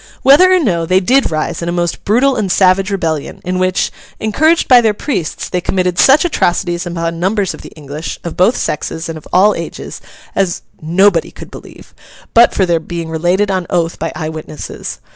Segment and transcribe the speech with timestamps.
[0.23, 3.91] Whether or no, they did rise in a most brutal and savage rebellion; in which,
[4.19, 8.57] encouraged by their priests, they committed such atrocities upon numbers of the English, of both
[8.57, 10.01] sexes and of all ages,
[10.33, 11.93] as nobody could believe,
[12.33, 14.97] but for their being related on oath by eye witnesses.